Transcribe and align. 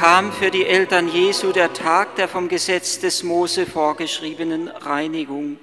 Kam 0.00 0.32
für 0.32 0.50
die 0.50 0.64
Eltern 0.64 1.08
Jesu 1.08 1.52
der 1.52 1.74
Tag 1.74 2.16
der 2.16 2.26
vom 2.26 2.48
Gesetz 2.48 3.00
des 3.00 3.22
Mose 3.22 3.66
vorgeschriebenen 3.66 4.68
Reinigung. 4.68 5.60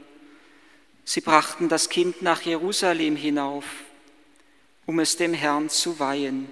Sie 1.04 1.22
brachten 1.22 1.70
das 1.70 1.90
Kind 1.90 2.22
nach 2.22 2.44
Jerusalem 2.44 3.16
hinauf, 3.16 3.66
um 4.86 5.00
es 5.00 5.18
dem 5.18 5.34
Herrn 5.34 5.70
zu 5.70 6.00
weihen. 6.00 6.52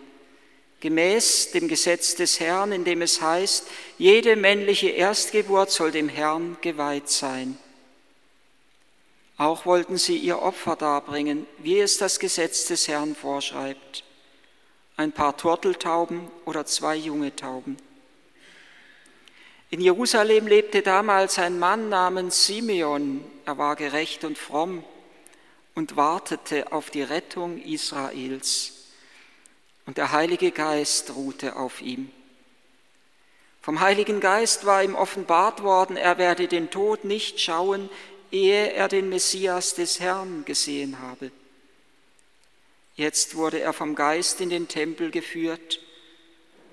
Gemäß 0.80 1.52
dem 1.52 1.68
Gesetz 1.68 2.16
des 2.16 2.40
Herrn, 2.40 2.72
in 2.72 2.86
dem 2.86 3.04
es 3.04 3.22
heißt, 3.22 3.68
jede 4.00 4.36
männliche 4.36 4.90
Erstgeburt 4.90 5.70
soll 5.70 5.92
dem 5.92 6.10
Herrn 6.10 6.58
geweiht 6.62 7.10
sein. 7.10 7.56
Auch 9.38 9.68
wollten 9.68 9.98
sie 9.98 10.18
ihr 10.18 10.42
Opfer 10.42 10.76
darbringen, 10.76 11.46
wie 11.60 11.80
es 11.80 12.00
das 12.00 12.18
Gesetz 12.18 12.66
des 12.66 12.88
Herrn 12.88 13.14
vorschreibt 13.14 14.04
ein 14.98 15.12
paar 15.12 15.36
Turteltauben 15.38 16.30
oder 16.46 16.66
zwei 16.66 16.96
junge 16.96 17.36
Tauben. 17.36 17.78
In 19.70 19.82
Jerusalem 19.82 20.48
lebte 20.48 20.82
damals 20.82 21.38
ein 21.38 21.60
Mann 21.60 21.90
namens 21.90 22.46
Simeon. 22.46 23.24
Er 23.46 23.58
war 23.58 23.76
gerecht 23.76 24.24
und 24.24 24.38
fromm 24.38 24.84
und 25.74 25.98
wartete 25.98 26.72
auf 26.72 26.90
die 26.90 27.02
Rettung 27.02 27.62
Israels. 27.62 28.72
Und 29.86 29.98
der 29.98 30.12
Heilige 30.12 30.52
Geist 30.52 31.16
ruhte 31.16 31.58
auf 31.58 31.82
ihm. 31.82 32.10
Vom 33.62 33.80
Heiligen 33.80 34.20
Geist 34.20 34.66
war 34.66 34.84
ihm 34.84 34.96
offenbart 34.96 35.64
worden, 35.64 35.98
er 35.98 36.20
werde 36.20 36.48
den 36.48 36.70
Tod 36.70 37.04
nicht 37.04 37.42
schauen, 37.42 37.90
ehe 38.32 38.72
er 38.72 38.88
den 38.88 39.10
Messias 39.10 39.74
des 39.74 40.00
Herrn 40.00 40.46
gesehen 40.46 41.00
habe. 41.02 41.32
Jetzt 42.96 43.36
wurde 43.36 43.60
er 43.60 43.74
vom 43.74 43.94
Geist 43.94 44.40
in 44.40 44.50
den 44.50 44.70
Tempel 44.70 45.12
geführt. 45.12 45.82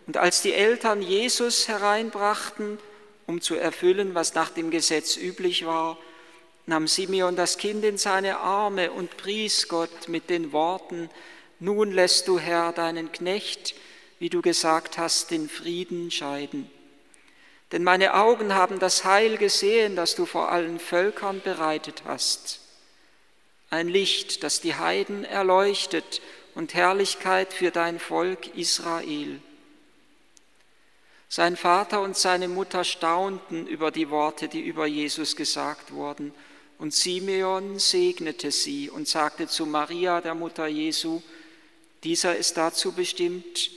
Und 0.07 0.17
als 0.17 0.41
die 0.41 0.55
Eltern 0.55 1.03
Jesus 1.03 1.67
hereinbrachten, 1.67 2.79
um 3.27 3.41
zu 3.41 3.57
erfüllen, 3.57 4.15
was 4.15 4.35
nach 4.35 4.51
dem 4.51 4.71
Gesetz 4.71 5.17
üblich 5.17 5.67
war, 5.67 5.99
nahm 6.67 6.87
Simeon 6.87 7.35
das 7.35 7.59
Kind 7.59 7.85
in 7.85 7.99
seine 7.99 8.39
Arme 8.39 8.93
und 8.93 9.17
pries 9.17 9.67
Gott 9.67 10.09
mit 10.09 10.31
den 10.31 10.53
Worten, 10.53 11.11
Nun 11.59 11.93
lässt 11.93 12.27
du 12.27 12.39
Herr 12.41 12.73
deinen 12.73 13.13
Knecht, 13.13 13.75
wie 14.19 14.29
du 14.29 14.43
gesagt 14.43 14.99
hast, 14.99 15.31
den 15.31 15.49
Frieden 15.49 16.11
scheiden. 16.11 16.71
Denn 17.71 17.85
meine 17.85 18.15
Augen 18.15 18.55
haben 18.55 18.79
das 18.79 19.05
Heil 19.05 19.39
gesehen, 19.39 19.97
das 19.97 20.15
du 20.15 20.27
vor 20.27 20.51
allen 20.51 20.79
Völkern 20.79 21.41
bereitet 21.41 22.03
hast 22.05 22.62
ein 23.73 23.89
Licht, 23.89 24.43
das 24.43 24.61
die 24.61 24.75
Heiden 24.75 25.25
erleuchtet 25.25 26.21
und 26.55 26.75
Herrlichkeit 26.75 27.55
für 27.55 27.71
dein 27.71 27.99
Volk 27.99 28.55
Israel. 28.55 29.41
Sein 31.31 31.57
Vater 31.57 32.03
und 32.03 32.15
seine 32.15 32.49
Mutter 32.49 32.85
staunten 32.85 33.67
über 33.67 33.91
die 33.91 34.11
Worte, 34.11 34.49
die 34.49 34.61
über 34.61 34.87
Jesus 34.87 35.37
gesagt 35.37 35.93
wurden, 35.93 36.35
und 36.77 36.93
Simeon 36.93 37.79
segnete 37.79 38.51
sie 38.51 38.91
und 38.91 39.09
sagte 39.09 39.47
zu 39.47 39.65
Maria, 39.65 40.21
der 40.21 40.35
Mutter 40.35 40.67
Jesu, 40.67 41.23
dieser 42.05 42.37
ist 42.37 42.59
dazu 42.59 42.93
bestimmt, 42.93 43.71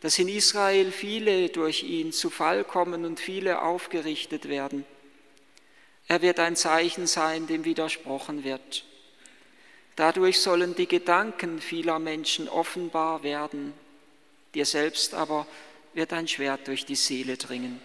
dass 0.00 0.18
in 0.18 0.28
Israel 0.28 0.92
viele 0.92 1.48
durch 1.48 1.84
ihn 1.84 2.12
zu 2.12 2.28
Fall 2.28 2.64
kommen 2.64 3.06
und 3.06 3.18
viele 3.18 3.62
aufgerichtet 3.62 4.48
werden. 4.48 4.84
Er 6.06 6.20
wird 6.20 6.38
ein 6.38 6.56
Zeichen 6.56 7.06
sein, 7.06 7.46
dem 7.46 7.64
widersprochen 7.64 8.44
wird. 8.44 8.84
Dadurch 9.96 10.40
sollen 10.40 10.74
die 10.74 10.88
Gedanken 10.88 11.60
vieler 11.60 11.98
Menschen 11.98 12.48
offenbar 12.48 13.22
werden. 13.22 13.74
Dir 14.54 14.66
selbst 14.66 15.14
aber 15.14 15.46
wird 15.94 16.12
ein 16.12 16.28
Schwert 16.28 16.66
durch 16.68 16.86
die 16.86 16.96
Seele 16.96 17.36
dringen. 17.36 17.80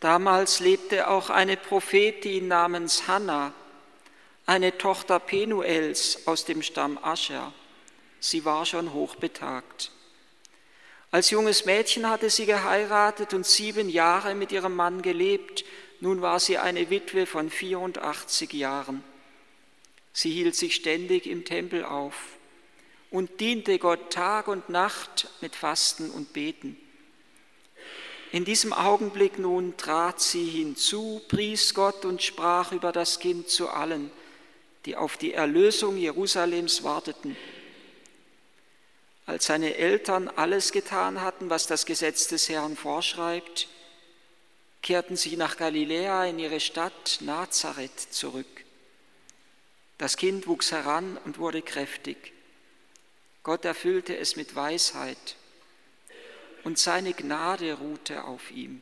Damals 0.00 0.60
lebte 0.60 1.08
auch 1.08 1.28
eine 1.30 1.56
Prophetin 1.56 2.48
namens 2.48 3.06
Hannah, 3.06 3.52
eine 4.46 4.76
Tochter 4.76 5.18
Penuels 5.18 6.26
aus 6.26 6.44
dem 6.44 6.62
Stamm 6.62 6.98
Ascher. 7.02 7.52
Sie 8.18 8.44
war 8.44 8.64
schon 8.66 8.92
hochbetagt. 8.92 9.92
Als 11.10 11.30
junges 11.30 11.64
Mädchen 11.64 12.08
hatte 12.08 12.30
sie 12.30 12.46
geheiratet 12.46 13.34
und 13.34 13.46
sieben 13.46 13.88
Jahre 13.88 14.34
mit 14.34 14.52
ihrem 14.52 14.76
Mann 14.76 15.02
gelebt. 15.02 15.64
Nun 16.00 16.22
war 16.22 16.40
sie 16.40 16.56
eine 16.56 16.88
Witwe 16.88 17.26
von 17.26 17.50
84 17.50 18.52
Jahren. 18.52 19.02
Sie 20.12 20.30
hielt 20.30 20.56
sich 20.56 20.74
ständig 20.74 21.26
im 21.26 21.44
Tempel 21.44 21.84
auf 21.84 22.14
und 23.10 23.40
diente 23.40 23.78
Gott 23.78 24.12
Tag 24.12 24.48
und 24.48 24.68
Nacht 24.68 25.28
mit 25.40 25.56
Fasten 25.56 26.10
und 26.10 26.32
Beten. 26.32 26.76
In 28.32 28.44
diesem 28.44 28.72
Augenblick 28.72 29.38
nun 29.38 29.76
trat 29.76 30.20
sie 30.20 30.44
hinzu, 30.44 31.20
pries 31.28 31.74
Gott 31.74 32.04
und 32.04 32.22
sprach 32.22 32.70
über 32.70 32.92
das 32.92 33.18
Kind 33.18 33.48
zu 33.48 33.68
allen, 33.68 34.10
die 34.86 34.96
auf 34.96 35.16
die 35.16 35.32
Erlösung 35.32 35.96
Jerusalems 35.96 36.84
warteten. 36.84 37.36
Als 39.26 39.46
seine 39.46 39.76
Eltern 39.76 40.28
alles 40.28 40.70
getan 40.70 41.20
hatten, 41.20 41.50
was 41.50 41.66
das 41.66 41.86
Gesetz 41.86 42.28
des 42.28 42.48
Herrn 42.48 42.76
vorschreibt, 42.76 43.68
kehrten 44.82 45.16
sie 45.16 45.36
nach 45.36 45.56
Galiläa 45.56 46.26
in 46.26 46.38
ihre 46.38 46.60
Stadt 46.60 47.18
Nazareth 47.20 47.98
zurück. 48.12 48.64
Das 50.00 50.16
Kind 50.16 50.46
wuchs 50.46 50.72
heran 50.72 51.18
und 51.26 51.38
wurde 51.38 51.60
kräftig. 51.60 52.32
Gott 53.42 53.66
erfüllte 53.66 54.16
es 54.16 54.34
mit 54.34 54.56
Weisheit 54.56 55.36
und 56.64 56.78
seine 56.78 57.12
Gnade 57.12 57.74
ruhte 57.74 58.24
auf 58.24 58.50
ihm. 58.50 58.80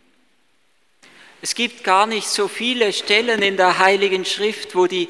Es 1.43 1.57
gibt 1.57 1.83
gar 1.83 2.07
nicht 2.07 2.29
so 2.29 2.47
viele 2.47 2.93
Stellen 2.93 3.43
in 3.43 3.57
der 3.57 3.81
Heiligen 3.81 4.25
Schrift, 4.25 4.77
wo 4.77 4.87
die 4.87 5.09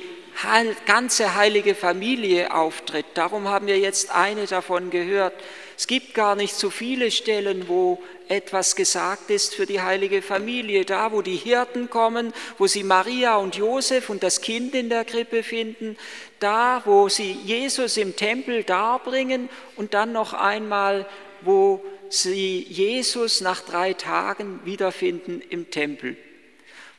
ganze 0.86 1.34
heilige 1.34 1.74
Familie 1.74 2.54
auftritt. 2.54 3.04
Darum 3.12 3.46
haben 3.46 3.66
wir 3.66 3.78
jetzt 3.78 4.10
eine 4.10 4.46
davon 4.46 4.88
gehört. 4.88 5.34
Es 5.76 5.86
gibt 5.86 6.14
gar 6.14 6.36
nicht 6.36 6.54
so 6.54 6.70
viele 6.70 7.10
Stellen, 7.10 7.69
wo 7.69 8.02
etwas 8.28 8.76
gesagt 8.76 9.30
ist 9.30 9.54
für 9.54 9.66
die 9.66 9.80
heilige 9.80 10.22
Familie. 10.22 10.84
Da, 10.84 11.12
wo 11.12 11.22
die 11.22 11.36
Hirten 11.36 11.90
kommen, 11.90 12.32
wo 12.58 12.66
sie 12.66 12.84
Maria 12.84 13.36
und 13.36 13.56
Josef 13.56 14.10
und 14.10 14.22
das 14.22 14.40
Kind 14.40 14.74
in 14.74 14.88
der 14.88 15.04
Krippe 15.04 15.42
finden, 15.42 15.96
da, 16.38 16.82
wo 16.84 17.08
sie 17.08 17.32
Jesus 17.32 17.96
im 17.96 18.16
Tempel 18.16 18.64
darbringen 18.64 19.48
und 19.76 19.94
dann 19.94 20.12
noch 20.12 20.32
einmal, 20.32 21.06
wo 21.42 21.82
sie 22.10 22.60
Jesus 22.68 23.40
nach 23.40 23.60
drei 23.60 23.94
Tagen 23.94 24.60
wiederfinden 24.64 25.42
im 25.48 25.70
Tempel. 25.70 26.16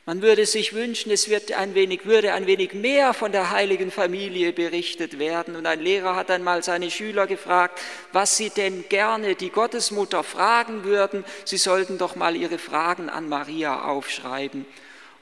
Man 0.06 0.22
würde 0.22 0.46
sich 0.46 0.72
wünschen, 0.72 1.12
es 1.12 1.28
wird 1.28 1.52
ein 1.52 1.74
wenig, 1.74 2.06
würde 2.06 2.32
ein 2.32 2.46
wenig 2.46 2.72
mehr 2.72 3.12
von 3.12 3.32
der 3.32 3.50
heiligen 3.50 3.90
Familie 3.90 4.52
berichtet 4.52 5.18
werden. 5.18 5.56
Und 5.56 5.66
ein 5.66 5.80
Lehrer 5.80 6.16
hat 6.16 6.30
einmal 6.30 6.62
seine 6.64 6.90
Schüler 6.90 7.26
gefragt, 7.26 7.80
was 8.12 8.36
sie 8.36 8.50
denn 8.50 8.88
gerne 8.88 9.34
die 9.34 9.50
Gottesmutter 9.50 10.24
fragen 10.24 10.84
würden. 10.84 11.24
Sie 11.44 11.58
sollten 11.58 11.98
doch 11.98 12.16
mal 12.16 12.34
ihre 12.34 12.58
Fragen 12.58 13.10
an 13.10 13.28
Maria 13.28 13.82
aufschreiben. 13.82 14.64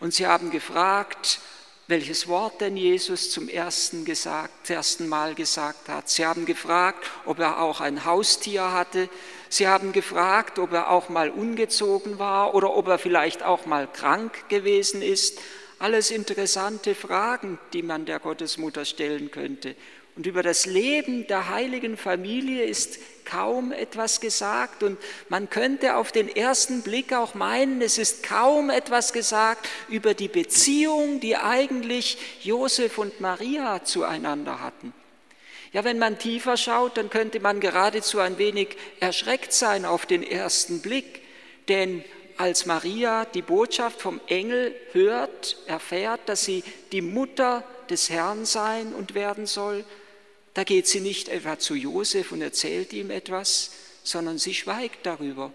Und 0.00 0.14
sie 0.14 0.26
haben 0.26 0.50
gefragt, 0.50 1.40
welches 1.88 2.28
Wort 2.28 2.60
denn 2.60 2.76
Jesus 2.76 3.30
zum 3.30 3.48
ersten, 3.48 4.04
gesagt, 4.04 4.70
ersten 4.70 5.08
Mal 5.08 5.34
gesagt 5.34 5.88
hat. 5.88 6.08
Sie 6.08 6.24
haben 6.24 6.44
gefragt, 6.44 7.10
ob 7.24 7.40
er 7.40 7.60
auch 7.60 7.80
ein 7.80 8.04
Haustier 8.04 8.72
hatte. 8.72 9.08
Sie 9.48 9.68
haben 9.68 9.92
gefragt, 9.92 10.58
ob 10.58 10.72
er 10.72 10.90
auch 10.90 11.08
mal 11.08 11.30
ungezogen 11.30 12.18
war 12.18 12.54
oder 12.54 12.76
ob 12.76 12.88
er 12.88 12.98
vielleicht 12.98 13.42
auch 13.42 13.66
mal 13.66 13.86
krank 13.86 14.48
gewesen 14.48 15.02
ist. 15.02 15.40
Alles 15.78 16.10
interessante 16.10 16.94
Fragen, 16.94 17.58
die 17.72 17.82
man 17.82 18.04
der 18.04 18.18
Gottesmutter 18.18 18.84
stellen 18.84 19.30
könnte. 19.30 19.76
Und 20.18 20.26
über 20.26 20.42
das 20.42 20.66
Leben 20.66 21.28
der 21.28 21.48
heiligen 21.48 21.96
Familie 21.96 22.64
ist 22.64 22.98
kaum 23.24 23.70
etwas 23.70 24.20
gesagt. 24.20 24.82
Und 24.82 24.98
man 25.28 25.48
könnte 25.48 25.94
auf 25.94 26.10
den 26.10 26.28
ersten 26.28 26.82
Blick 26.82 27.12
auch 27.12 27.34
meinen, 27.34 27.80
es 27.80 27.98
ist 27.98 28.24
kaum 28.24 28.68
etwas 28.68 29.12
gesagt 29.12 29.68
über 29.88 30.14
die 30.14 30.26
Beziehung, 30.26 31.20
die 31.20 31.36
eigentlich 31.36 32.18
Josef 32.42 32.98
und 32.98 33.20
Maria 33.20 33.84
zueinander 33.84 34.60
hatten. 34.60 34.92
Ja, 35.72 35.84
wenn 35.84 35.98
man 35.98 36.18
tiefer 36.18 36.56
schaut, 36.56 36.96
dann 36.96 37.10
könnte 37.10 37.40
man 37.40 37.60
geradezu 37.60 38.20
ein 38.20 38.38
wenig 38.38 38.76
erschreckt 39.00 39.52
sein 39.52 39.84
auf 39.84 40.06
den 40.06 40.22
ersten 40.22 40.80
Blick, 40.80 41.22
denn 41.68 42.02
als 42.38 42.66
Maria 42.66 43.24
die 43.26 43.42
Botschaft 43.42 44.00
vom 44.00 44.20
Engel 44.28 44.74
hört, 44.92 45.58
erfährt, 45.66 46.20
dass 46.26 46.44
sie 46.44 46.62
die 46.92 47.02
Mutter 47.02 47.64
des 47.90 48.10
Herrn 48.10 48.44
sein 48.44 48.94
und 48.94 49.14
werden 49.14 49.46
soll, 49.46 49.84
da 50.54 50.64
geht 50.64 50.86
sie 50.86 51.00
nicht 51.00 51.28
etwa 51.28 51.58
zu 51.58 51.74
Josef 51.74 52.32
und 52.32 52.42
erzählt 52.42 52.92
ihm 52.92 53.10
etwas, 53.10 53.72
sondern 54.02 54.38
sie 54.38 54.54
schweigt 54.54 55.04
darüber. 55.04 55.52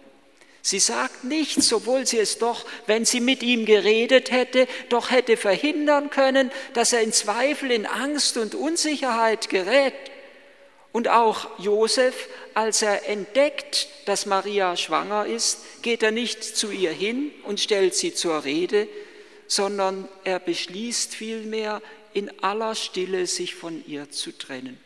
Sie 0.66 0.80
sagt 0.80 1.26
nichts, 1.26 1.74
obwohl 1.74 2.08
sie 2.08 2.20
es 2.20 2.38
doch, 2.38 2.66
wenn 2.88 3.04
sie 3.04 3.20
mit 3.20 3.44
ihm 3.44 3.66
geredet 3.66 4.32
hätte, 4.32 4.66
doch 4.88 5.12
hätte 5.12 5.36
verhindern 5.36 6.10
können, 6.10 6.52
dass 6.74 6.94
er 6.94 7.02
in 7.02 7.12
Zweifel, 7.12 7.70
in 7.70 7.86
Angst 7.86 8.38
und 8.38 8.56
Unsicherheit 8.56 9.50
gerät. 9.50 9.94
Und 10.94 11.10
auch 11.10 11.60
Josef, 11.60 12.30
als 12.54 12.82
er 12.82 13.10
entdeckt, 13.10 13.90
dass 14.06 14.26
Maria 14.26 14.78
schwanger 14.78 15.26
ist, 15.26 15.60
geht 15.82 16.02
er 16.02 16.12
nicht 16.12 16.42
zu 16.44 16.72
ihr 16.72 16.94
hin 16.94 17.32
und 17.44 17.60
stellt 17.60 17.94
sie 17.94 18.14
zur 18.14 18.46
Rede, 18.46 18.88
sondern 19.48 20.08
er 20.24 20.40
beschließt 20.40 21.14
vielmehr, 21.14 21.82
in 22.14 22.32
aller 22.42 22.76
Stille 22.76 23.28
sich 23.28 23.54
von 23.54 23.84
ihr 23.86 24.12
zu 24.12 24.32
trennen. 24.32 24.80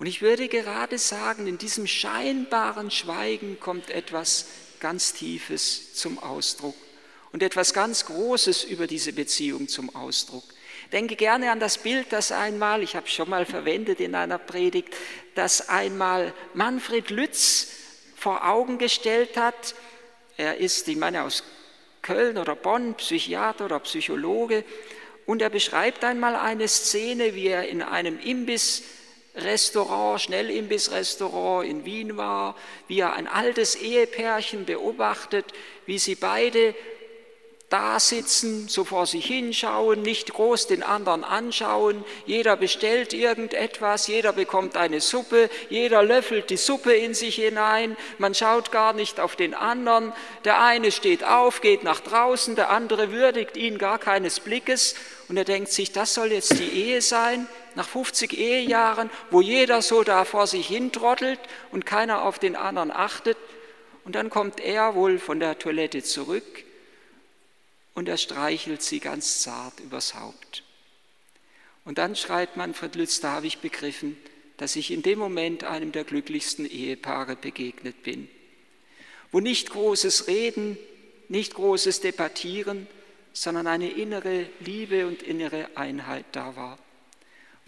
Und 0.00 0.06
ich 0.06 0.22
würde 0.22 0.48
gerade 0.48 0.96
sagen, 0.96 1.46
in 1.46 1.58
diesem 1.58 1.86
scheinbaren 1.86 2.90
Schweigen 2.90 3.60
kommt 3.60 3.90
etwas 3.90 4.46
ganz 4.80 5.12
Tiefes 5.12 5.92
zum 5.92 6.18
Ausdruck 6.18 6.74
und 7.32 7.42
etwas 7.42 7.74
ganz 7.74 8.06
Großes 8.06 8.64
über 8.64 8.86
diese 8.86 9.12
Beziehung 9.12 9.68
zum 9.68 9.94
Ausdruck. 9.94 10.44
Denke 10.90 11.16
gerne 11.16 11.50
an 11.50 11.60
das 11.60 11.76
Bild, 11.76 12.06
das 12.14 12.32
einmal, 12.32 12.82
ich 12.82 12.96
habe 12.96 13.08
es 13.08 13.12
schon 13.12 13.28
mal 13.28 13.44
verwendet 13.44 14.00
in 14.00 14.14
einer 14.14 14.38
Predigt, 14.38 14.88
das 15.34 15.68
einmal 15.68 16.32
Manfred 16.54 17.10
Lütz 17.10 17.68
vor 18.16 18.48
Augen 18.48 18.78
gestellt 18.78 19.36
hat. 19.36 19.74
Er 20.38 20.56
ist, 20.56 20.88
ich 20.88 20.96
meine, 20.96 21.24
aus 21.24 21.44
Köln 22.00 22.38
oder 22.38 22.56
Bonn, 22.56 22.94
Psychiater 22.94 23.66
oder 23.66 23.80
Psychologe, 23.80 24.64
und 25.26 25.42
er 25.42 25.50
beschreibt 25.50 26.02
einmal 26.04 26.36
eine 26.36 26.68
Szene, 26.68 27.34
wie 27.34 27.48
er 27.48 27.68
in 27.68 27.82
einem 27.82 28.18
Imbissrestaurant, 29.40 30.20
Schnellimbissrestaurant 30.20 31.66
in 31.66 31.84
Wien 31.84 32.16
war, 32.16 32.54
wie 32.88 33.00
er 33.00 33.14
ein 33.14 33.26
altes 33.26 33.74
Ehepärchen 33.74 34.66
beobachtet, 34.66 35.46
wie 35.86 35.98
sie 35.98 36.14
beide 36.14 36.74
da 37.70 38.00
sitzen, 38.00 38.68
so 38.68 38.84
vor 38.84 39.06
sich 39.06 39.24
hinschauen, 39.26 40.02
nicht 40.02 40.32
groß 40.32 40.66
den 40.66 40.82
anderen 40.82 41.22
anschauen. 41.22 42.04
Jeder 42.26 42.56
bestellt 42.56 43.12
irgendetwas, 43.12 44.08
jeder 44.08 44.32
bekommt 44.32 44.76
eine 44.76 45.00
Suppe, 45.00 45.48
jeder 45.68 46.02
löffelt 46.02 46.50
die 46.50 46.56
Suppe 46.56 46.92
in 46.92 47.14
sich 47.14 47.36
hinein, 47.36 47.96
man 48.18 48.34
schaut 48.34 48.72
gar 48.72 48.92
nicht 48.92 49.20
auf 49.20 49.36
den 49.36 49.54
anderen. 49.54 50.12
Der 50.44 50.60
eine 50.60 50.90
steht 50.90 51.22
auf, 51.22 51.60
geht 51.60 51.84
nach 51.84 52.00
draußen, 52.00 52.56
der 52.56 52.70
andere 52.70 53.12
würdigt 53.12 53.56
ihn 53.56 53.78
gar 53.78 53.98
keines 53.98 54.40
Blickes 54.40 54.96
und 55.28 55.36
er 55.36 55.44
denkt 55.44 55.70
sich, 55.70 55.92
das 55.92 56.12
soll 56.12 56.32
jetzt 56.32 56.58
die 56.58 56.72
Ehe 56.72 57.00
sein, 57.00 57.46
nach 57.76 57.88
50 57.88 58.36
Ehejahren, 58.38 59.10
wo 59.30 59.40
jeder 59.40 59.82
so 59.82 60.02
da 60.02 60.24
vor 60.24 60.46
sich 60.46 60.66
hintrottelt 60.66 61.40
und 61.70 61.86
keiner 61.86 62.22
auf 62.22 62.38
den 62.38 62.56
anderen 62.56 62.90
achtet. 62.90 63.36
Und 64.04 64.14
dann 64.14 64.30
kommt 64.30 64.60
er 64.60 64.94
wohl 64.94 65.18
von 65.18 65.40
der 65.40 65.58
Toilette 65.58 66.02
zurück 66.02 66.64
und 67.94 68.08
er 68.08 68.16
streichelt 68.16 68.82
sie 68.82 69.00
ganz 69.00 69.42
zart 69.42 69.80
übers 69.80 70.14
Haupt. 70.14 70.64
Und 71.84 71.98
dann 71.98 72.16
schreibt 72.16 72.56
Manfred 72.56 72.94
Lütz, 72.94 73.20
da 73.20 73.32
habe 73.32 73.46
ich 73.46 73.58
begriffen, 73.58 74.16
dass 74.56 74.76
ich 74.76 74.90
in 74.90 75.02
dem 75.02 75.18
Moment 75.18 75.64
einem 75.64 75.92
der 75.92 76.04
glücklichsten 76.04 76.66
Ehepaare 76.66 77.36
begegnet 77.36 78.02
bin, 78.02 78.28
wo 79.32 79.40
nicht 79.40 79.70
großes 79.70 80.26
Reden, 80.26 80.76
nicht 81.28 81.54
großes 81.54 82.00
Debattieren, 82.00 82.86
sondern 83.32 83.66
eine 83.66 83.90
innere 83.90 84.46
Liebe 84.60 85.06
und 85.06 85.22
innere 85.22 85.68
Einheit 85.76 86.26
da 86.32 86.56
war, 86.56 86.78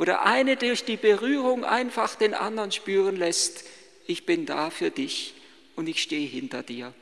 wo 0.03 0.05
der 0.05 0.27
eine 0.27 0.57
durch 0.57 0.85
die 0.85 0.97
Berührung 0.97 1.65
einfach 1.65 2.17
den 2.17 2.35
anderen 2.35 2.73
spüren 2.73 3.15
lässt, 3.15 3.63
ich 4.05 4.27
bin 4.27 4.47
da 4.47 4.71
für 4.71 4.91
dich 4.91 5.35
und 5.77 5.89
ich 5.89 6.03
stehe 6.03 6.27
hinter 6.27 6.65
dir. 6.65 6.93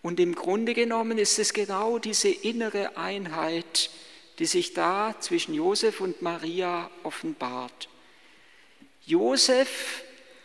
Und 0.00 0.18
im 0.18 0.34
Grunde 0.34 0.72
genommen 0.72 1.18
ist 1.18 1.38
es 1.38 1.52
genau 1.52 1.98
diese 1.98 2.30
innere 2.30 2.96
Einheit, 2.96 3.90
die 4.38 4.46
sich 4.46 4.72
da 4.72 5.16
zwischen 5.20 5.52
Josef 5.52 6.00
und 6.00 6.22
Maria 6.22 6.90
offenbart. 7.02 7.90
Josef 9.04 10.02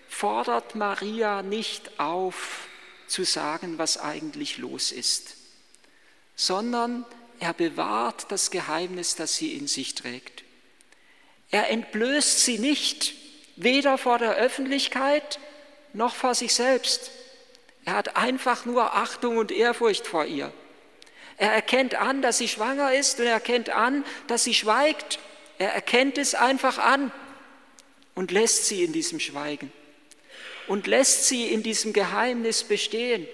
fordert 0.10 0.76
Maria 0.76 1.44
nicht 1.44 1.98
auf, 1.98 2.68
zu 3.08 3.24
sagen, 3.24 3.78
was 3.78 3.98
eigentlich 3.98 4.58
los 4.58 4.92
ist, 4.92 5.38
sondern 6.36 7.06
er 7.40 7.54
bewahrt 7.54 8.30
das 8.34 8.52
Geheimnis, 8.52 9.16
das 9.16 9.38
sie 9.38 9.54
in 9.54 9.68
sich 9.68 9.96
trägt. 9.96 10.44
Er 11.52 11.70
entblößt 11.70 12.46
sie 12.46 12.58
nicht, 12.58 13.14
weder 13.58 13.98
vor 13.98 14.18
der 14.18 14.36
Öffentlichkeit 14.36 15.40
noch 15.94 16.16
vor 16.16 16.34
sich 16.34 16.54
selbst. 16.54 17.12
Er 17.86 17.94
hat 17.94 18.16
einfach 18.16 18.66
nur 18.66 18.96
Achtung 18.96 19.38
und 19.38 19.52
Ehrfurcht 19.52 20.08
vor 20.08 20.26
ihr. 20.26 20.52
Er 21.38 21.52
erkennt 21.52 21.96
an, 21.96 22.22
dass 22.22 22.38
sie 22.38 22.48
schwanger 22.48 22.94
ist 22.94 23.20
und 23.20 23.26
er 23.26 23.34
erkennt 23.34 23.70
an, 23.70 24.06
dass 24.28 24.44
sie 24.44 24.54
schweigt. 24.54 25.20
Er 25.58 25.74
erkennt 25.74 26.18
es 26.18 26.36
einfach 26.36 26.78
an 26.78 27.12
und 28.16 28.32
lässt 28.32 28.68
sie 28.68 28.84
in 28.84 28.94
diesem 28.94 29.20
Schweigen 29.20 29.72
und 30.68 30.88
lässt 30.88 31.28
sie 31.28 31.48
in 31.48 31.64
diesem 31.64 31.94
Geheimnis 31.94 32.64
bestehen. 32.64 33.28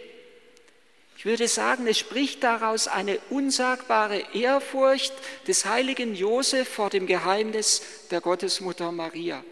Ich 1.18 1.26
würde 1.26 1.48
sagen, 1.48 1.88
es 1.88 1.98
spricht 1.98 2.44
daraus 2.44 2.88
eine 2.88 3.18
unsagbare 3.32 4.24
Ehrfurcht 4.36 5.14
des 5.48 5.66
heiligen 5.66 6.14
Josef 6.14 6.70
vor 6.70 6.92
dem 6.92 7.08
Geheimnis 7.08 7.82
der 8.12 8.22
Gottesmutter 8.22 8.92
Maria. 8.92 9.44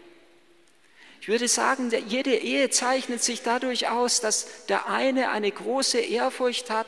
Ich 1.20 1.26
würde 1.26 1.48
sagen, 1.48 1.90
jede 2.06 2.36
Ehe 2.36 2.70
zeichnet 2.70 3.20
sich 3.20 3.42
dadurch 3.42 3.88
aus, 3.88 4.20
dass 4.20 4.46
der 4.68 4.88
eine 4.88 5.30
eine 5.30 5.50
große 5.50 5.98
Ehrfurcht 5.98 6.70
hat 6.70 6.86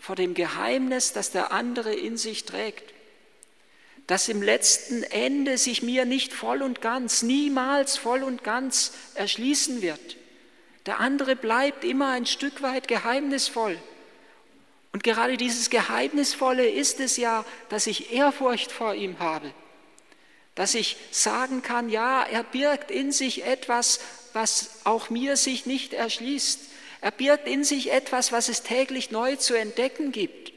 vor 0.00 0.16
dem 0.16 0.34
Geheimnis, 0.34 1.12
das 1.12 1.30
der 1.30 1.52
andere 1.52 1.94
in 1.94 2.16
sich 2.16 2.44
trägt. 2.44 2.92
Dass 4.08 4.28
im 4.28 4.42
letzten 4.42 5.04
Ende 5.04 5.58
sich 5.58 5.82
mir 5.82 6.06
nicht 6.06 6.32
voll 6.32 6.62
und 6.62 6.80
ganz, 6.80 7.22
niemals 7.22 7.96
voll 7.96 8.24
und 8.24 8.42
ganz 8.42 8.94
erschließen 9.14 9.80
wird. 9.80 10.16
Der 10.86 10.98
andere 10.98 11.36
bleibt 11.36 11.84
immer 11.84 12.08
ein 12.08 12.26
Stück 12.26 12.62
weit 12.62 12.88
geheimnisvoll. 12.88 13.78
Und 14.98 15.04
gerade 15.04 15.36
dieses 15.36 15.70
Geheimnisvolle 15.70 16.68
ist 16.68 16.98
es 16.98 17.18
ja, 17.18 17.44
dass 17.68 17.86
ich 17.86 18.12
Ehrfurcht 18.12 18.72
vor 18.72 18.96
ihm 18.96 19.20
habe 19.20 19.52
dass 20.56 20.74
ich 20.74 20.96
sagen 21.12 21.62
kann, 21.62 21.88
ja, 21.88 22.24
er 22.24 22.42
birgt 22.42 22.90
in 22.90 23.12
sich 23.12 23.44
etwas, 23.44 24.00
was 24.32 24.80
auch 24.82 25.08
mir 25.08 25.36
sich 25.36 25.66
nicht 25.66 25.92
erschließt. 25.92 26.62
Er 27.00 27.12
birgt 27.12 27.46
in 27.46 27.62
sich 27.62 27.92
etwas, 27.92 28.32
was 28.32 28.48
es 28.48 28.64
täglich 28.64 29.12
neu 29.12 29.36
zu 29.36 29.54
entdecken 29.54 30.10
gibt, 30.10 30.52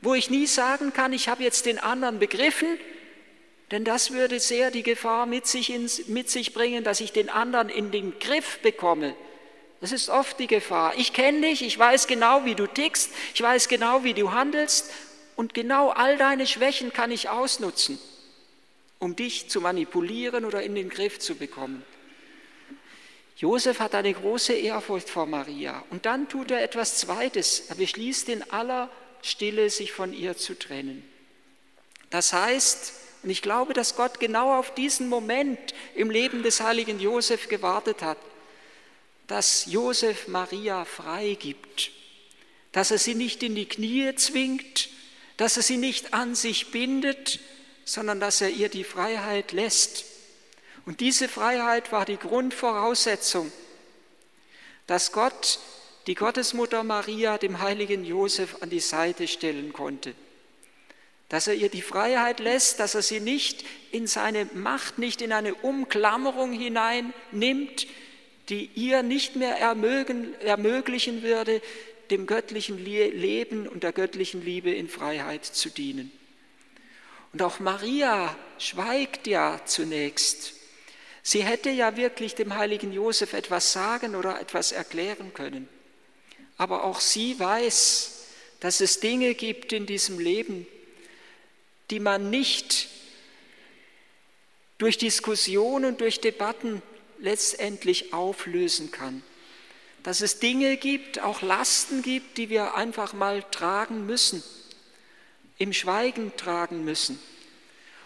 wo 0.00 0.14
ich 0.14 0.30
nie 0.30 0.46
sagen 0.46 0.94
kann, 0.94 1.12
ich 1.12 1.28
habe 1.28 1.42
jetzt 1.42 1.66
den 1.66 1.78
anderen 1.78 2.18
begriffen, 2.18 2.78
denn 3.72 3.84
das 3.84 4.10
würde 4.10 4.40
sehr 4.40 4.70
die 4.70 4.82
Gefahr 4.82 5.26
mit 5.26 5.46
sich, 5.46 5.68
ins, 5.68 6.06
mit 6.06 6.30
sich 6.30 6.54
bringen, 6.54 6.82
dass 6.82 7.00
ich 7.00 7.12
den 7.12 7.28
anderen 7.28 7.68
in 7.68 7.90
den 7.90 8.18
Griff 8.18 8.60
bekomme. 8.60 9.14
Das 9.80 9.92
ist 9.92 10.08
oft 10.08 10.38
die 10.38 10.46
Gefahr. 10.46 10.94
Ich 10.96 11.12
kenne 11.12 11.42
dich, 11.42 11.62
ich 11.62 11.78
weiß 11.78 12.06
genau, 12.06 12.44
wie 12.44 12.54
du 12.54 12.66
tickst, 12.66 13.12
ich 13.34 13.42
weiß 13.42 13.68
genau, 13.68 14.04
wie 14.04 14.14
du 14.14 14.32
handelst 14.32 14.90
und 15.36 15.54
genau 15.54 15.90
all 15.90 16.16
deine 16.16 16.46
Schwächen 16.46 16.92
kann 16.92 17.10
ich 17.10 17.28
ausnutzen 17.28 17.98
um 18.98 19.16
dich 19.16 19.48
zu 19.48 19.60
manipulieren 19.60 20.44
oder 20.44 20.62
in 20.62 20.74
den 20.74 20.88
Griff 20.88 21.18
zu 21.18 21.34
bekommen. 21.34 21.84
Josef 23.36 23.80
hat 23.80 23.94
eine 23.94 24.14
große 24.14 24.54
Ehrfurcht 24.54 25.10
vor 25.10 25.26
Maria 25.26 25.84
und 25.90 26.06
dann 26.06 26.28
tut 26.28 26.50
er 26.50 26.62
etwas 26.62 26.98
Zweites. 26.98 27.68
Er 27.68 27.74
beschließt 27.74 28.30
in 28.30 28.50
aller 28.50 28.88
Stille, 29.20 29.68
sich 29.68 29.92
von 29.92 30.14
ihr 30.14 30.36
zu 30.36 30.58
trennen. 30.58 31.04
Das 32.08 32.32
heißt, 32.32 32.94
und 33.22 33.30
ich 33.30 33.42
glaube, 33.42 33.74
dass 33.74 33.96
Gott 33.96 34.20
genau 34.20 34.58
auf 34.58 34.72
diesen 34.72 35.08
Moment 35.08 35.58
im 35.94 36.10
Leben 36.10 36.42
des 36.42 36.60
heiligen 36.60 36.98
Josef 36.98 37.48
gewartet 37.48 38.00
hat, 38.02 38.18
dass 39.26 39.66
Josef 39.66 40.28
Maria 40.28 40.84
freigibt, 40.84 41.90
dass 42.72 42.90
er 42.90 42.98
sie 42.98 43.14
nicht 43.14 43.42
in 43.42 43.54
die 43.54 43.68
Knie 43.68 44.14
zwingt, 44.14 44.88
dass 45.36 45.56
er 45.56 45.62
sie 45.62 45.76
nicht 45.76 46.14
an 46.14 46.34
sich 46.34 46.70
bindet, 46.70 47.40
sondern 47.84 48.20
dass 48.20 48.40
er 48.40 48.50
ihr 48.50 48.68
die 48.68 48.84
Freiheit 48.84 49.52
lässt. 49.52 50.04
Und 50.84 51.00
diese 51.00 51.28
Freiheit 51.28 51.92
war 51.92 52.04
die 52.04 52.16
Grundvoraussetzung, 52.16 53.50
dass 54.86 55.12
Gott 55.12 55.58
die 56.06 56.14
Gottesmutter 56.14 56.84
Maria 56.84 57.38
dem 57.38 57.60
heiligen 57.60 58.04
Josef 58.04 58.62
an 58.62 58.70
die 58.70 58.80
Seite 58.80 59.26
stellen 59.26 59.72
konnte. 59.72 60.14
Dass 61.28 61.48
er 61.48 61.54
ihr 61.54 61.68
die 61.68 61.82
Freiheit 61.82 62.38
lässt, 62.38 62.78
dass 62.78 62.94
er 62.94 63.02
sie 63.02 63.18
nicht 63.18 63.64
in 63.90 64.06
seine 64.06 64.44
Macht, 64.54 64.98
nicht 64.98 65.20
in 65.22 65.32
eine 65.32 65.54
Umklammerung 65.54 66.52
hineinnimmt, 66.52 67.88
die 68.48 68.70
ihr 68.74 69.02
nicht 69.02 69.36
mehr 69.36 69.58
ermöglichen 69.58 71.22
würde, 71.22 71.60
dem 72.10 72.26
göttlichen 72.26 72.78
Leben 72.78 73.66
und 73.68 73.82
der 73.82 73.92
göttlichen 73.92 74.44
Liebe 74.44 74.70
in 74.70 74.88
Freiheit 74.88 75.44
zu 75.44 75.70
dienen. 75.70 76.12
Und 77.32 77.42
auch 77.42 77.58
Maria 77.58 78.36
schweigt 78.58 79.26
ja 79.26 79.60
zunächst. 79.64 80.54
Sie 81.22 81.42
hätte 81.42 81.70
ja 81.70 81.96
wirklich 81.96 82.36
dem 82.36 82.54
heiligen 82.54 82.92
Josef 82.92 83.32
etwas 83.32 83.72
sagen 83.72 84.14
oder 84.14 84.40
etwas 84.40 84.70
erklären 84.70 85.34
können. 85.34 85.68
Aber 86.56 86.84
auch 86.84 87.00
sie 87.00 87.38
weiß, 87.38 88.26
dass 88.60 88.80
es 88.80 89.00
Dinge 89.00 89.34
gibt 89.34 89.72
in 89.72 89.86
diesem 89.86 90.18
Leben, 90.18 90.66
die 91.90 92.00
man 92.00 92.30
nicht 92.30 92.88
durch 94.78 94.98
Diskussion 94.98 95.84
und 95.84 96.00
durch 96.00 96.20
Debatten 96.20 96.80
letztendlich 97.18 98.12
auflösen 98.12 98.90
kann. 98.90 99.22
Dass 100.02 100.20
es 100.20 100.38
Dinge 100.38 100.76
gibt, 100.76 101.20
auch 101.20 101.42
Lasten 101.42 102.02
gibt, 102.02 102.38
die 102.38 102.48
wir 102.48 102.74
einfach 102.74 103.12
mal 103.12 103.42
tragen 103.50 104.06
müssen, 104.06 104.42
im 105.58 105.72
Schweigen 105.72 106.32
tragen 106.36 106.84
müssen, 106.84 107.18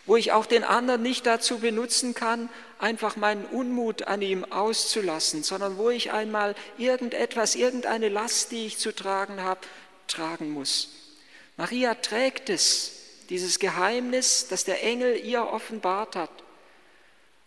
wo 0.06 0.16
ich 0.16 0.32
auch 0.32 0.46
den 0.46 0.64
anderen 0.64 1.02
nicht 1.02 1.26
dazu 1.26 1.58
benutzen 1.58 2.14
kann, 2.14 2.48
einfach 2.78 3.16
meinen 3.16 3.44
Unmut 3.44 4.04
an 4.04 4.22
ihm 4.22 4.44
auszulassen, 4.44 5.42
sondern 5.42 5.76
wo 5.76 5.90
ich 5.90 6.12
einmal 6.12 6.54
irgendetwas, 6.78 7.54
irgendeine 7.54 8.08
Last, 8.08 8.52
die 8.52 8.66
ich 8.66 8.78
zu 8.78 8.94
tragen 8.94 9.42
habe, 9.42 9.60
tragen 10.06 10.50
muss. 10.50 10.88
Maria 11.56 11.94
trägt 11.94 12.48
es, 12.48 12.92
dieses 13.28 13.58
Geheimnis, 13.58 14.48
das 14.48 14.64
der 14.64 14.82
Engel 14.82 15.16
ihr 15.16 15.46
offenbart 15.46 16.16
hat. 16.16 16.30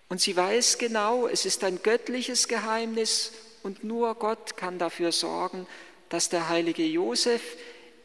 Und 0.09 0.21
sie 0.21 0.35
weiß 0.35 0.77
genau, 0.77 1.27
es 1.27 1.45
ist 1.45 1.63
ein 1.63 1.81
göttliches 1.81 2.47
Geheimnis 2.47 3.31
und 3.63 3.83
nur 3.83 4.15
Gott 4.15 4.57
kann 4.57 4.77
dafür 4.77 5.11
sorgen, 5.11 5.65
dass 6.09 6.29
der 6.29 6.49
heilige 6.49 6.83
Josef 6.83 7.41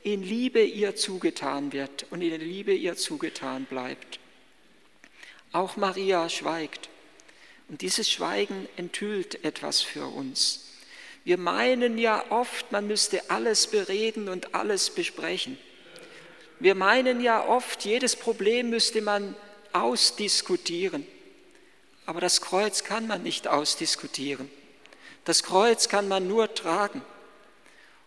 in 0.03 0.23
Liebe 0.23 0.63
ihr 0.63 0.97
zugetan 0.97 1.73
wird 1.73 2.07
und 2.11 2.23
in 2.23 2.41
Liebe 2.41 2.73
ihr 2.73 2.97
zugetan 2.97 3.65
bleibt. 3.65 4.21
Auch 5.53 5.77
Maria 5.77 6.29
schweigt. 6.29 6.89
Und 7.69 7.83
dieses 7.83 8.11
Schweigen 8.11 8.69
enthüllt 8.77 9.45
etwas 9.45 9.83
für 9.83 10.07
uns. 10.07 10.69
Wir 11.25 11.37
meinen 11.37 11.99
ja 11.99 12.25
oft, 12.31 12.73
man 12.73 12.87
müsste 12.87 13.29
alles 13.29 13.67
bereden 13.67 14.31
und 14.31 14.55
alles 14.55 14.89
besprechen. 14.89 15.59
Wir 16.61 16.75
meinen 16.75 17.21
ja 17.21 17.47
oft, 17.47 17.85
jedes 17.85 18.17
Problem 18.17 18.71
müsste 18.71 19.03
man 19.03 19.37
ausdiskutieren. 19.73 21.07
Aber 22.09 22.23
das 22.23 22.41
Kreuz 22.41 22.85
kann 22.85 23.07
man 23.07 23.23
nicht 23.23 23.49
ausdiskutieren. 23.49 24.51
Das 25.27 25.43
Kreuz 25.43 25.91
kann 25.91 26.09
man 26.09 26.27
nur 26.27 26.55
tragen. 26.55 27.03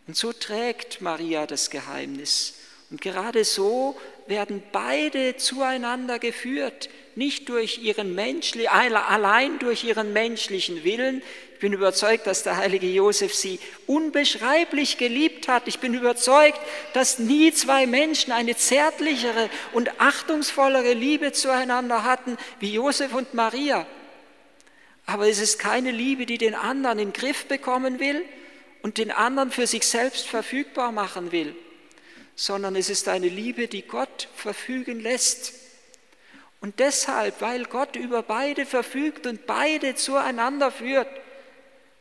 Und 0.08 0.18
so 0.18 0.34
trägt 0.34 1.02
Maria 1.02 1.46
das 1.46 1.70
Geheimnis. 1.70 2.56
Und 2.92 3.02
gerade 3.02 3.46
so 3.46 3.96
werden 4.28 4.62
beide 4.74 5.38
zueinander 5.38 6.20
geführt, 6.20 6.90
nicht 7.16 7.48
durch 7.50 7.80
ihren 7.80 8.14
menschlichen, 8.16 8.70
allein 8.70 9.60
durch 9.60 9.86
ihren 9.86 10.14
menschlichen 10.14 10.84
Willen. 10.84 11.24
Ich 11.54 11.60
bin 11.60 11.74
überzeugt, 11.74 12.28
dass 12.28 12.44
der 12.44 12.58
heilige 12.58 12.88
Josef 12.88 13.34
sie 13.34 13.60
unbeschreiblich 13.88 14.98
geliebt 14.98 15.48
hat. 15.48 15.68
Ich 15.68 15.80
bin 15.80 15.94
überzeugt, 15.94 16.60
dass 16.94 17.18
nie 17.18 17.54
zwei 17.54 17.88
Menschen 17.88 18.34
eine 18.34 18.56
zärtlichere 18.56 19.50
und 19.72 20.02
achtungsvollere 20.02 20.94
Liebe 20.94 21.32
zueinander 21.32 22.04
hatten 22.04 22.38
wie 22.60 22.74
Josef 22.74 23.14
und 23.14 23.34
Maria. 23.34 23.88
Aber 25.06 25.28
es 25.28 25.40
ist 25.40 25.60
keine 25.60 25.92
Liebe, 25.92 26.26
die 26.26 26.38
den 26.38 26.56
anderen 26.56 27.00
in 27.00 27.12
den 27.12 27.14
Griff 27.14 27.46
bekommen 27.46 28.00
will 28.00 28.24
und 28.82 28.98
den 28.98 29.12
anderen 29.12 29.52
für 29.52 29.68
sich 29.68 29.86
selbst 29.86 30.28
verfügbar 30.28 30.92
machen 30.92 31.32
will, 31.32 31.56
sondern 32.42 32.76
es 32.76 32.90
ist 32.90 33.08
eine 33.08 33.28
Liebe, 33.28 33.68
die 33.68 33.84
Gott 33.84 34.28
verfügen 34.34 35.00
lässt 35.00 35.54
und 36.60 36.80
deshalb, 36.80 37.40
weil 37.40 37.66
Gott 37.66 37.96
über 37.96 38.24
beide 38.24 38.66
verfügt 38.66 39.28
und 39.28 39.46
beide 39.46 39.94
zueinander 39.94 40.72
führt, 40.72 41.08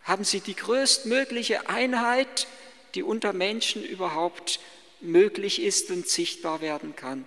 haben 0.03 0.25
sie 0.25 0.41
die 0.41 0.57
größtmögliche 0.57 1.69
Einheit, 1.69 2.47
die 2.95 3.03
unter 3.03 3.35
Menschen 3.35 3.85
überhaupt 3.85 4.61
möglich 5.03 5.61
ist 5.61 5.91
und 5.91 6.09
sichtbar 6.09 6.63
werden 6.63 6.97
kann. 6.97 7.27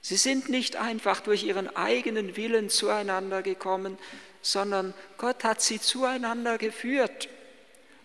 Sie 0.00 0.16
sind 0.16 0.48
nicht 0.48 0.74
einfach 0.74 1.20
durch 1.20 1.44
ihren 1.44 1.74
eigenen 1.76 2.36
Willen 2.36 2.68
zueinander 2.68 3.42
gekommen, 3.42 3.96
sondern 4.42 4.92
Gott 5.18 5.44
hat 5.44 5.62
sie 5.62 5.80
zueinander 5.80 6.58
geführt, 6.58 7.28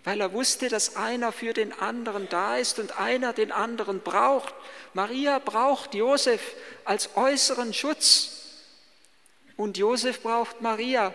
weil 0.10 0.22
er 0.22 0.34
wusste, 0.34 0.70
dass 0.70 0.96
einer 0.96 1.32
für 1.32 1.54
den 1.54 1.72
anderen 1.72 2.28
da 2.30 2.58
ist 2.58 2.80
und 2.80 2.98
einer 2.98 3.32
den 3.32 3.52
anderen 3.52 4.00
braucht. 4.00 4.56
Maria 4.96 5.38
braucht 5.38 5.94
Josef 5.94 6.42
als 6.84 7.16
äußeren 7.16 7.76
Schutz. 7.76 8.32
Und 9.56 9.78
Josef 9.78 10.24
braucht 10.24 10.62
Maria, 10.62 11.14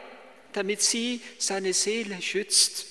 damit 0.52 0.80
sie 0.80 1.20
seine 1.40 1.72
Seele 1.72 2.22
schützt. 2.22 2.86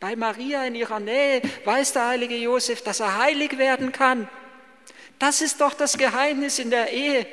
Bei 0.00 0.16
Maria 0.16 0.66
in 0.66 0.74
ihrer 0.74 1.00
Nähe 1.00 1.40
weiß 1.64 1.94
der 1.94 2.08
heilige 2.08 2.36
Josef, 2.36 2.82
dass 2.82 3.00
er 3.00 3.16
heilig 3.16 3.56
werden 3.56 3.90
kann. 3.90 4.28
Das 5.18 5.40
ist 5.40 5.62
doch 5.62 5.72
das 5.72 5.96
Geheimnis 5.96 6.58
in 6.58 6.68
der 6.68 6.92
Ehe. 6.92 7.26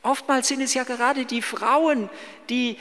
Oftmals 0.00 0.48
sind 0.48 0.62
es 0.62 0.72
ja 0.72 0.84
gerade 0.84 1.26
die 1.26 1.42
Frauen, 1.42 2.08
die, 2.48 2.78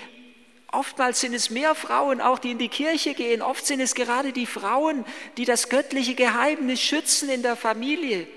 oftmals 0.74 1.22
sind 1.22 1.34
es 1.34 1.50
mehr 1.50 1.76
Frauen 1.76 2.22
auch, 2.22 2.40
die 2.40 2.52
in 2.52 2.58
die 2.58 2.70
Kirche 2.70 3.14
gehen. 3.14 3.42
Oft 3.42 3.66
sind 3.66 3.80
es 3.80 3.96
gerade 3.96 4.34
die 4.34 4.46
Frauen, 4.46 5.06
die 5.38 5.46
das 5.46 5.70
göttliche 5.70 6.16
Geheimnis 6.16 6.82
schützen 6.82 7.30
in 7.30 7.42
der 7.42 7.56
Familie. 7.56 8.28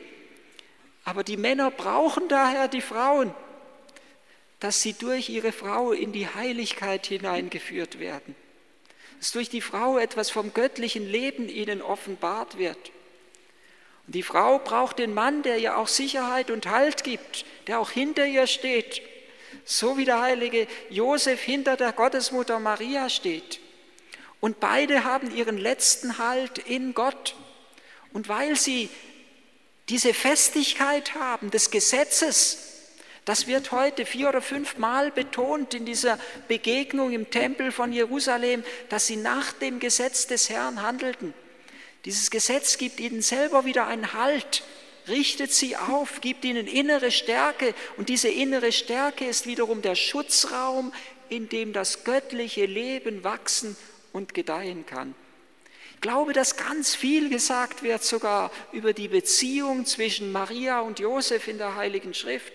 Aber 1.04 1.24
die 1.24 1.36
Männer 1.36 1.70
brauchen 1.70 2.28
daher 2.28 2.68
die 2.68 2.80
Frauen 2.80 3.34
dass 4.60 4.82
sie 4.82 4.94
durch 4.94 5.28
ihre 5.28 5.52
Frau 5.52 5.92
in 5.92 6.12
die 6.12 6.26
Heiligkeit 6.26 7.06
hineingeführt 7.06 7.98
werden, 7.98 8.34
dass 9.18 9.32
durch 9.32 9.50
die 9.50 9.60
Frau 9.60 9.98
etwas 9.98 10.30
vom 10.30 10.54
göttlichen 10.54 11.06
Leben 11.06 11.48
ihnen 11.48 11.82
offenbart 11.82 12.58
wird. 12.58 12.90
Und 14.06 14.14
die 14.14 14.22
Frau 14.22 14.58
braucht 14.58 14.98
den 14.98 15.14
Mann, 15.14 15.42
der 15.42 15.58
ihr 15.58 15.76
auch 15.76 15.88
Sicherheit 15.88 16.50
und 16.50 16.68
Halt 16.68 17.04
gibt, 17.04 17.44
der 17.66 17.80
auch 17.80 17.90
hinter 17.90 18.26
ihr 18.26 18.46
steht, 18.46 19.02
so 19.64 19.96
wie 19.96 20.04
der 20.04 20.20
heilige 20.20 20.66
Josef 20.90 21.40
hinter 21.40 21.76
der 21.76 21.92
Gottesmutter 21.92 22.58
Maria 22.58 23.08
steht. 23.08 23.60
Und 24.40 24.60
beide 24.60 25.04
haben 25.04 25.34
ihren 25.34 25.58
letzten 25.58 26.18
Halt 26.18 26.58
in 26.58 26.94
Gott. 26.94 27.34
Und 28.12 28.28
weil 28.28 28.56
sie 28.56 28.88
diese 29.88 30.14
Festigkeit 30.14 31.14
haben 31.14 31.50
des 31.50 31.70
Gesetzes, 31.70 32.58
das 33.24 33.48
wird 33.48 33.72
heute 33.72 34.06
vier 34.06 34.28
oder 34.28 34.40
fünf 34.40 34.78
Mal 34.78 35.10
betont 35.10 35.74
in 35.74 35.84
dieser 35.84 36.18
Begegnung 36.46 37.12
im 37.12 37.28
Tempel 37.28 37.72
von 37.72 37.92
Jerusalem, 37.92 38.62
dass 38.88 39.08
sie 39.08 39.16
nach 39.16 39.52
dem 39.52 39.80
Gesetz 39.80 40.28
des 40.28 40.48
Herrn 40.48 40.80
handelten. 40.82 41.34
Dieses 42.04 42.30
Gesetz 42.30 42.78
gibt 42.78 43.00
ihnen 43.00 43.22
selber 43.22 43.64
wieder 43.64 43.88
einen 43.88 44.12
Halt, 44.12 44.62
richtet 45.08 45.52
sie 45.52 45.76
auf, 45.76 46.20
gibt 46.20 46.44
ihnen 46.44 46.66
innere 46.66 47.10
Stärke 47.10 47.74
und 47.96 48.08
diese 48.08 48.28
innere 48.28 48.72
Stärke 48.72 49.24
ist 49.24 49.46
wiederum 49.46 49.82
der 49.82 49.94
Schutzraum, 49.94 50.92
in 51.28 51.48
dem 51.48 51.72
das 51.72 52.04
göttliche 52.04 52.66
Leben 52.66 53.24
wachsen 53.24 53.76
und 54.12 54.34
gedeihen 54.34 54.86
kann. 54.86 55.14
Ich 55.94 56.00
glaube, 56.00 56.32
dass 56.32 56.56
ganz 56.56 56.94
viel 56.94 57.30
gesagt 57.30 57.82
wird 57.82 58.04
sogar 58.04 58.50
über 58.72 58.92
die 58.92 59.08
Beziehung 59.08 59.86
zwischen 59.86 60.30
Maria 60.30 60.80
und 60.80 60.98
Josef 60.98 61.48
in 61.48 61.58
der 61.58 61.74
Heiligen 61.74 62.14
Schrift. 62.14 62.52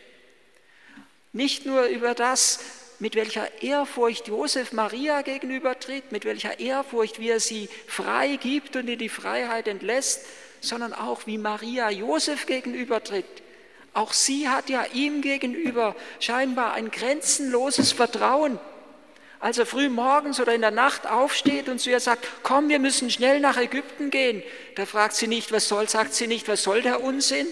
Nicht 1.34 1.66
nur 1.66 1.86
über 1.86 2.14
das, 2.14 2.60
mit 3.00 3.16
welcher 3.16 3.64
Ehrfurcht 3.64 4.28
Josef 4.28 4.74
Maria 4.74 5.24
gegenübertritt, 5.24 6.12
mit 6.12 6.24
welcher 6.24 6.60
Ehrfurcht, 6.60 7.20
wie 7.20 7.30
er 7.30 7.40
sie 7.40 7.68
frei 7.88 8.36
gibt 8.36 8.76
und 8.76 8.88
in 8.88 9.00
die 9.00 9.10
Freiheit 9.10 9.68
entlässt, 9.68 10.22
sondern 10.62 10.94
auch 10.94 11.26
wie 11.26 11.38
Maria 11.38 11.90
Josef 11.90 12.46
gegenübertritt. 12.46 13.26
Auch 13.94 14.14
sie 14.14 14.48
hat 14.48 14.70
ja 14.70 14.86
ihm 14.94 15.22
gegenüber 15.22 15.96
scheinbar 16.20 16.74
ein 16.74 16.92
grenzenloses 16.92 17.92
Vertrauen. 17.92 18.58
Als 19.42 19.58
er 19.58 19.66
früh 19.66 19.90
morgens 19.90 20.40
oder 20.40 20.54
in 20.54 20.62
der 20.62 20.72
Nacht 20.72 21.08
aufsteht 21.08 21.68
und 21.68 21.80
zu 21.80 21.90
ihr 21.90 22.00
sagt, 22.00 22.28
komm, 22.44 22.70
wir 22.70 22.80
müssen 22.80 23.10
schnell 23.10 23.40
nach 23.40 23.58
Ägypten 23.58 24.12
gehen, 24.12 24.44
da 24.76 24.86
fragt 24.86 25.16
sie 25.16 25.28
nicht, 25.28 25.52
was 25.52 25.68
soll, 25.68 25.90
sagt 25.90 26.14
sie 26.14 26.28
nicht, 26.28 26.48
was 26.48 26.62
soll 26.64 26.84
der 26.84 27.04
Unsinn? 27.04 27.48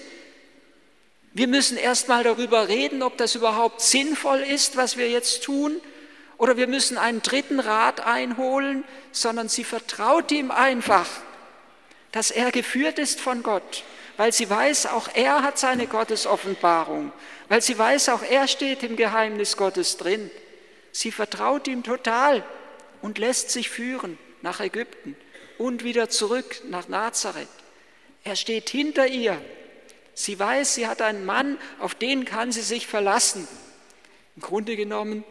Wir 1.34 1.48
müssen 1.48 1.78
erst 1.78 2.08
mal 2.08 2.24
darüber 2.24 2.68
reden, 2.68 3.02
ob 3.02 3.18
das 3.18 3.36
überhaupt 3.36 3.82
sinnvoll 3.82 4.40
ist, 4.40 4.78
was 4.78 4.98
wir 4.98 5.10
jetzt 5.10 5.44
tun, 5.44 5.82
oder 6.38 6.58
wir 6.58 6.68
müssen 6.68 6.98
einen 6.98 7.22
dritten 7.22 7.60
Rat 7.60 8.06
einholen, 8.06 8.84
sondern 9.12 9.50
sie 9.50 9.64
vertraut 9.64 10.32
ihm 10.32 10.52
einfach, 10.52 11.08
dass 12.12 12.32
er 12.32 12.52
geführt 12.52 13.00
ist 13.00 13.20
von 13.20 13.44
Gott, 13.44 13.84
weil 14.18 14.34
sie 14.34 14.50
weiß, 14.50 14.88
auch 14.88 15.10
er 15.14 15.44
hat 15.44 15.60
seine 15.60 15.88
Gottesoffenbarung, 15.88 17.12
weil 17.48 17.62
sie 17.62 17.78
weiß, 17.78 18.10
auch 18.10 18.24
er 18.24 18.48
steht 18.48 18.84
im 18.84 18.96
Geheimnis 18.96 19.58
Gottes 19.58 19.98
drin. 19.98 20.30
Sie 20.92 21.12
vertraut 21.12 21.68
ihm 21.68 21.84
total 21.84 22.44
und 23.02 23.18
lässt 23.18 23.52
sich 23.52 23.70
führen 23.70 24.18
nach 24.42 24.60
Ägypten 24.60 25.16
und 25.58 25.84
wieder 25.84 26.10
zurück 26.10 26.62
nach 26.66 26.88
Nazareth. 26.88 27.48
Er 28.24 28.36
steht 28.36 28.70
hinter 28.70 29.08
ihr 29.08 29.40
Sie 30.20 30.38
weiß, 30.38 30.76
sie 30.76 30.86
hat 30.86 31.02
einen 31.02 31.26
Mann, 31.26 31.58
auf 31.80 31.96
den 31.96 32.26
kann 32.26 32.52
sie 32.52 32.62
sich 32.62 32.88
verlassen. 32.88 33.48
Im 34.36 34.42
Grunde 34.42 34.76
genommen 34.76 35.24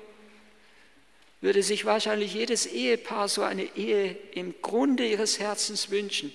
würde 1.43 1.63
sich 1.63 1.85
wahrscheinlich 1.85 2.33
jedes 2.33 2.65
Ehepaar 2.65 3.29
so 3.29 3.43
eine 3.43 3.65
Ehe 3.77 4.17
im 4.33 4.55
Grunde 4.63 5.07
ihres 5.07 5.41
Herzens 5.41 5.91
wünschen. 5.91 6.33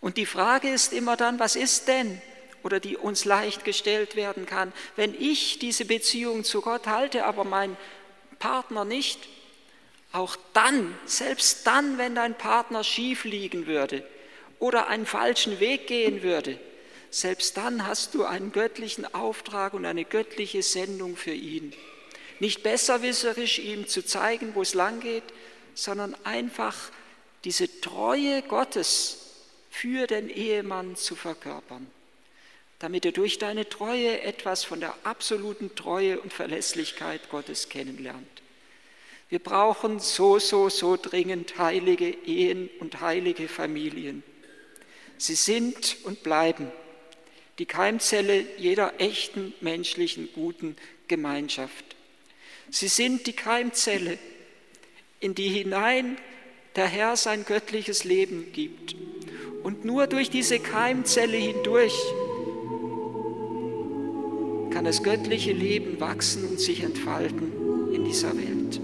Und 0.00 0.16
die 0.16 0.26
Frage 0.26 0.68
ist 0.68 0.92
immer 0.92 1.16
dann, 1.16 1.38
was 1.38 1.56
ist 1.56 1.88
denn 1.88 2.20
oder 2.62 2.80
die 2.80 2.96
uns 2.96 3.24
leicht 3.24 3.64
gestellt 3.64 4.16
werden 4.16 4.46
kann. 4.46 4.72
Wenn 4.96 5.14
ich 5.18 5.58
diese 5.58 5.84
Beziehung 5.84 6.44
zu 6.44 6.60
Gott 6.60 6.86
halte, 6.86 7.24
aber 7.24 7.44
mein 7.44 7.76
Partner 8.38 8.84
nicht, 8.84 9.28
auch 10.12 10.36
dann, 10.52 10.98
selbst 11.06 11.66
dann, 11.66 11.98
wenn 11.98 12.14
dein 12.14 12.36
Partner 12.36 12.82
schief 12.82 13.24
liegen 13.24 13.66
würde 13.66 14.04
oder 14.58 14.88
einen 14.88 15.06
falschen 15.06 15.60
Weg 15.60 15.86
gehen 15.86 16.22
würde, 16.22 16.58
selbst 17.10 17.56
dann 17.56 17.86
hast 17.86 18.14
du 18.14 18.24
einen 18.24 18.52
göttlichen 18.52 19.14
Auftrag 19.14 19.74
und 19.74 19.84
eine 19.84 20.04
göttliche 20.04 20.62
Sendung 20.62 21.16
für 21.16 21.32
ihn. 21.32 21.72
Nicht 22.40 22.62
besserwisserisch 22.62 23.58
ihm 23.58 23.86
zu 23.86 24.04
zeigen, 24.04 24.54
wo 24.54 24.62
es 24.62 24.74
lang 24.74 25.00
geht, 25.00 25.24
sondern 25.74 26.16
einfach 26.24 26.76
diese 27.44 27.80
Treue 27.80 28.42
Gottes 28.42 29.29
für 29.70 30.06
den 30.06 30.28
Ehemann 30.28 30.96
zu 30.96 31.14
verkörpern, 31.14 31.86
damit 32.80 33.04
er 33.04 33.12
durch 33.12 33.38
deine 33.38 33.68
Treue 33.68 34.20
etwas 34.22 34.64
von 34.64 34.80
der 34.80 34.94
absoluten 35.04 35.74
Treue 35.74 36.20
und 36.20 36.32
Verlässlichkeit 36.32 37.30
Gottes 37.30 37.68
kennenlernt. 37.68 38.26
Wir 39.30 39.38
brauchen 39.38 40.00
so, 40.00 40.40
so, 40.40 40.68
so 40.68 40.96
dringend 40.96 41.56
heilige 41.56 42.08
Ehen 42.08 42.68
und 42.80 43.00
heilige 43.00 43.46
Familien. 43.46 44.24
Sie 45.18 45.36
sind 45.36 45.98
und 46.02 46.24
bleiben 46.24 46.72
die 47.60 47.66
Keimzelle 47.66 48.44
jeder 48.56 48.94
echten 48.98 49.54
menschlichen 49.60 50.30
guten 50.32 50.76
Gemeinschaft. 51.08 51.84
Sie 52.70 52.88
sind 52.88 53.26
die 53.26 53.34
Keimzelle, 53.34 54.18
in 55.20 55.34
die 55.34 55.48
hinein 55.48 56.16
der 56.74 56.86
Herr 56.86 57.16
sein 57.16 57.44
göttliches 57.44 58.04
Leben 58.04 58.52
gibt. 58.52 58.96
Und 59.62 59.84
nur 59.84 60.06
durch 60.06 60.30
diese 60.30 60.58
Keimzelle 60.58 61.36
hindurch 61.36 61.94
kann 64.70 64.84
das 64.84 65.02
göttliche 65.02 65.52
Leben 65.52 66.00
wachsen 66.00 66.48
und 66.48 66.58
sich 66.58 66.82
entfalten 66.82 67.52
in 67.92 68.04
dieser 68.04 68.36
Welt. 68.36 68.80